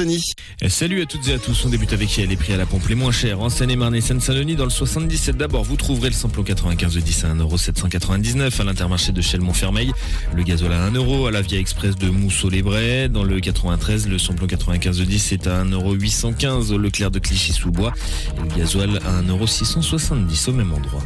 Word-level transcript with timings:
Anthony. 0.00 0.24
Salut 0.68 1.02
à 1.02 1.06
toutes 1.06 1.28
et 1.28 1.34
à 1.34 1.38
tous. 1.38 1.62
On 1.66 1.68
débute 1.68 1.92
avec 1.92 2.16
les 2.16 2.36
prix 2.36 2.54
à 2.54 2.56
la 2.56 2.64
pompe 2.64 2.88
les 2.88 2.94
moins 2.94 3.12
chers. 3.12 3.38
En 3.40 3.50
Seine-et-Marne 3.50 3.94
et 3.94 4.00
Seine-Saint-Denis, 4.00 4.56
dans 4.56 4.64
le 4.64 4.70
77 4.70 5.36
d'abord, 5.36 5.62
vous 5.62 5.76
trouverez 5.76 6.08
le 6.08 6.14
samplon 6.14 6.42
95 6.42 6.94
de 6.94 7.00
10 7.00 7.24
à 7.24 7.34
1,799€ 7.34 8.60
à 8.62 8.64
l'intermarché 8.64 9.12
de 9.12 9.20
Chelles-Montfermeil. 9.20 9.92
Le 10.34 10.42
gazole 10.42 10.72
à 10.72 10.90
1€, 10.90 11.28
à 11.28 11.30
la 11.30 11.42
Via 11.42 11.58
Express 11.58 11.96
de 11.96 12.08
Mousseau-les-Brais. 12.08 13.10
Dans 13.10 13.24
le 13.24 13.40
93, 13.40 14.08
le 14.08 14.18
samplon 14.18 14.46
95 14.46 14.96
de 14.96 15.04
10 15.04 15.32
est 15.32 15.46
à 15.46 15.64
1,815€ 15.64 16.72
au 16.72 16.78
Leclerc 16.78 17.10
de 17.10 17.18
Clichy-sous-Bois. 17.18 17.92
Le 18.40 18.56
gasoil 18.56 19.00
à 19.04 19.20
1,670€ 19.20 20.48
au 20.48 20.52
même 20.54 20.72
endroit. 20.72 21.02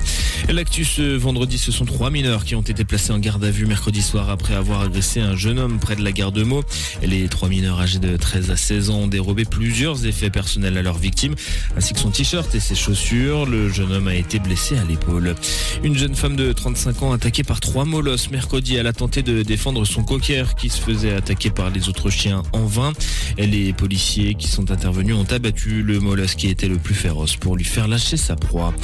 L'actu 0.49 0.85
ce 0.85 1.17
vendredi, 1.17 1.59
ce 1.59 1.73
sont 1.73 1.85
trois 1.85 2.11
mineurs 2.11 2.45
qui 2.45 2.55
ont 2.55 2.63
été 2.63 2.85
placés 2.85 3.13
en 3.13 3.19
garde 3.19 3.43
à 3.43 3.51
vue 3.51 3.67
mercredi 3.67 4.03
soir 4.03 4.31
après 4.31 4.55
avoir 4.55 4.83
agressé 4.83 5.21
un 5.21 5.35
jeune 5.35 5.59
homme 5.59 5.81
près 5.81 5.97
de 5.97 6.05
la 6.05 6.13
gare 6.13 6.31
de 6.31 6.45
Meaux. 6.45 6.63
Les 7.03 7.27
trois 7.29 7.49
mineurs 7.49 7.81
âgés 7.81 7.99
de 7.99 8.17
13 8.17 8.53
à 8.53 8.57
16 8.57 8.84
ans 8.91 9.01
ont 9.01 9.07
dérobé 9.07 9.45
plusieurs 9.45 10.07
effets 10.07 10.31
personnels 10.31 10.77
à 10.79 10.83
leur 10.83 10.99
victime, 10.99 11.35
ainsi 11.77 11.95
que 11.95 12.01
son 12.01 12.11
t-shirt 12.11 12.55
et 12.55 12.61
ses 12.61 12.75
chaussures. 12.75 13.47
Le 13.47 13.69
jeune 13.69 13.93
homme 13.93 14.09
a 14.09 14.15
été 14.15 14.39
blessé 14.39 14.77
à 14.77 14.85
l'épaule. 14.85 15.35
Une 15.83 15.97
jeune 15.97 16.15
femme 16.15 16.37
de 16.37 16.53
35 16.53 17.03
ans 17.03 17.13
attaquée 17.13 17.43
par 17.43 17.61
trois 17.61 17.85
molosses 17.85 18.31
mercredi. 18.31 18.77
Elle 18.77 18.87
a 18.87 18.93
tenté 18.93 19.23
de 19.23 19.43
défendre 19.43 19.85
son 19.85 20.05
cocker 20.05 20.45
qui 20.57 20.69
se 20.69 20.81
faisait 20.81 21.15
attaquer 21.15 21.51
par 21.51 21.71
les 21.71 21.89
autres 21.89 22.11
chiens 22.11 22.43
en 22.53 22.65
vain. 22.65 22.93
Les 23.39 23.73
policiers 23.73 24.35
qui 24.35 24.49
sont 24.49 24.71
intervenus 24.71 25.15
ont 25.15 25.31
abattu 25.31 25.83
le 25.83 26.01
molosse 26.01 26.35
qui 26.35 26.49
était 26.49 26.69
le 26.69 26.77
plus 26.77 26.95
féroce 26.95 27.37
pour 27.37 27.57
lui 27.57 27.65
faire 27.65 27.89
lâcher 27.89 28.17
sa 28.17 28.37
proie. 28.37 28.75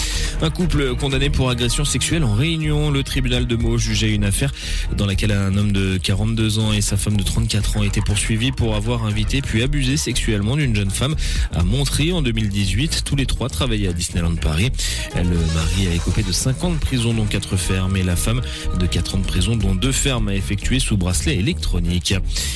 Un 0.42 0.48
couple 0.48 0.94
condamné 0.94 1.28
pour 1.28 1.50
agression 1.50 1.84
sexuelle 1.84 2.24
en 2.24 2.34
réunion. 2.34 2.90
Le 2.90 3.02
tribunal 3.02 3.46
de 3.46 3.56
Meaux 3.56 3.76
jugeait 3.76 4.14
une 4.14 4.24
affaire 4.24 4.50
dans 4.96 5.04
laquelle 5.04 5.32
un 5.32 5.54
homme 5.54 5.70
de 5.70 5.98
42 5.98 6.58
ans 6.58 6.72
et 6.72 6.80
sa 6.80 6.96
femme 6.96 7.18
de 7.18 7.22
34 7.22 7.76
ans 7.76 7.82
étaient 7.82 8.00
poursuivis 8.00 8.50
pour 8.50 8.74
avoir 8.74 9.04
invité 9.04 9.42
puis 9.42 9.62
abusé 9.62 9.98
sexuellement 9.98 10.56
d'une 10.56 10.74
jeune 10.74 10.90
femme 10.90 11.14
à 11.52 11.62
Montry 11.62 12.12
en 12.12 12.22
2018. 12.22 13.02
Tous 13.04 13.16
les 13.16 13.26
trois 13.26 13.50
travaillaient 13.50 13.88
à 13.88 13.92
Disneyland 13.92 14.34
Paris. 14.36 14.70
Le 15.14 15.22
mari 15.24 15.88
a 15.90 15.94
écopé 15.94 16.22
de 16.22 16.32
5 16.32 16.64
ans 16.64 16.70
de 16.70 16.78
prison 16.78 17.12
dont 17.12 17.26
4 17.26 17.58
fermes 17.58 17.98
et 17.98 18.02
la 18.02 18.16
femme 18.16 18.40
de 18.78 18.86
4 18.86 19.16
ans 19.16 19.18
de 19.18 19.26
prison 19.26 19.56
dont 19.56 19.74
2 19.74 19.92
fermes 19.92 20.28
a 20.28 20.34
effectué 20.34 20.78
sous 20.78 20.96
bracelet 20.96 21.36
électronique. 21.36 22.14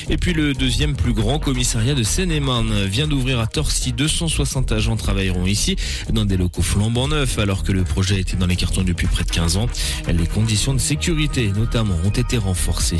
Et 0.09 0.17
puis 0.17 0.33
le 0.33 0.55
deuxième 0.55 0.97
plus 0.97 1.13
grand 1.13 1.39
commissariat 1.39 1.95
de 1.95 2.03
Seine-et-Marne 2.03 2.87
vient 2.87 3.09
d'ouvrir 3.09 3.41
à 3.41 3.47
Torcy. 3.47 3.93
260 3.93 4.73
agents 4.73 4.97
travailleront 4.97 5.45
ici 5.45 5.77
dans 6.11 6.25
des 6.25 6.39
locaux 6.39 6.63
flambant 6.63 7.09
neufs 7.09 7.39
alors 7.39 7.63
que 7.63 7.74
le 7.75 7.85
projet 7.85 8.21
était 8.21 8.37
dans 8.37 8.47
les 8.47 8.57
cartons 8.57 8.83
depuis 8.83 9.07
près 9.07 9.25
de 9.25 9.31
15 9.31 9.57
ans. 9.57 9.67
Les 10.09 10.27
conditions 10.27 10.75
de 10.75 10.81
sécurité 10.81 11.53
notamment 11.55 11.97
ont 12.05 12.11
été 12.11 12.39
renforcées. 12.39 12.99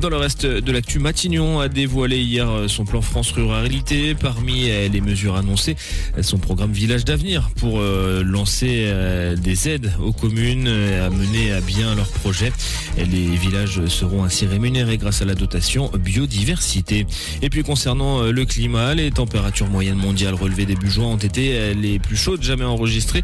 Dans 0.00 0.08
le 0.08 0.16
reste 0.16 0.46
de 0.46 0.72
l'actu, 0.72 0.98
Matignon 0.98 1.60
a 1.60 1.68
dévoilé 1.68 2.18
hier 2.18 2.48
son 2.68 2.84
plan 2.84 3.02
France 3.02 3.32
Ruralité. 3.32 4.14
Parmi 4.14 4.68
les 4.88 5.00
mesures 5.00 5.36
annoncées, 5.36 5.76
son 6.22 6.38
programme 6.38 6.72
Village 6.72 7.04
d'avenir 7.04 7.50
pour 7.56 7.80
euh, 7.80 8.22
lancer 8.22 8.84
euh, 8.86 9.34
des 9.34 9.68
aides 9.68 9.92
aux 10.02 10.12
communes 10.12 10.68
à 10.68 11.10
mener 11.10 11.52
à 11.52 11.60
bien 11.60 11.94
leurs 11.94 12.08
projets. 12.08 12.52
Les 12.98 13.36
villages 13.36 13.86
seront 13.86 14.24
ainsi 14.24 14.46
rémunérés 14.46 14.98
grâce 14.98 15.22
à 15.22 15.24
la 15.24 15.34
dotation 15.34 15.90
biodiversité. 15.98 17.06
Et 17.42 17.50
puis 17.50 17.62
concernant 17.62 18.22
euh, 18.22 18.30
le 18.30 18.44
climat, 18.44 18.94
les 18.94 19.10
températures 19.10 19.68
moyennes 19.68 19.96
mondiales 19.96 20.34
relevées 20.34 20.66
début 20.66 20.90
juin 20.90 21.06
ont 21.06 21.16
été 21.16 21.74
les 21.74 21.98
plus 21.98 22.16
chaudes 22.16 22.42
jamais 22.42 22.64
enregistrées 22.64 23.22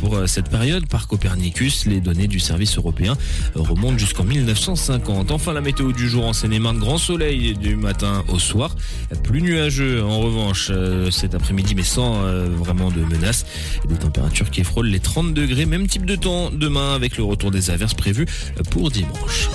pour 0.00 0.23
cette 0.26 0.48
période 0.48 0.86
par 0.88 1.08
Copernicus. 1.08 1.86
Les 1.86 2.00
données 2.00 2.26
du 2.26 2.40
service 2.40 2.76
européen 2.76 3.16
remontent 3.54 3.98
jusqu'en 3.98 4.24
1950. 4.24 5.30
Enfin, 5.30 5.52
la 5.52 5.60
météo 5.60 5.92
du 5.92 6.08
jour 6.08 6.26
en 6.26 6.32
Seine-et-Marne, 6.32 6.78
grand 6.78 6.98
soleil 6.98 7.54
du 7.54 7.76
matin 7.76 8.24
au 8.28 8.38
soir. 8.38 8.76
Plus 9.22 9.42
nuageux 9.42 10.02
en 10.02 10.20
revanche 10.20 10.68
euh, 10.70 11.10
cet 11.10 11.34
après-midi, 11.34 11.74
mais 11.74 11.82
sans 11.82 12.24
euh, 12.24 12.48
vraiment 12.48 12.90
de 12.90 13.00
menaces. 13.00 13.46
Des 13.88 13.96
températures 13.96 14.50
qui 14.50 14.64
frôlent 14.64 14.88
les 14.88 15.00
30 15.00 15.34
degrés. 15.34 15.66
Même 15.66 15.86
type 15.86 16.06
de 16.06 16.16
temps 16.16 16.50
demain 16.50 16.94
avec 16.94 17.16
le 17.16 17.24
retour 17.24 17.50
des 17.50 17.70
averses 17.70 17.94
prévues 17.94 18.26
pour 18.70 18.90
dimanche. 18.90 19.48